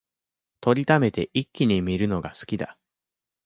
[0.65, 2.79] 録りためて一気に観るのが好きだ